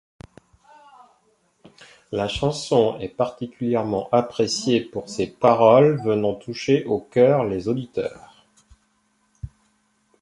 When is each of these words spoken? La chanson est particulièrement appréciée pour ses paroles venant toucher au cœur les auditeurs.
La 2.11 2.27
chanson 2.27 2.97
est 2.99 3.09
particulièrement 3.15 4.09
appréciée 4.11 4.81
pour 4.83 5.07
ses 5.07 5.27
paroles 5.27 6.01
venant 6.03 6.33
toucher 6.33 6.83
au 6.85 6.99
cœur 7.01 7.45
les 7.45 7.67
auditeurs. 7.67 8.47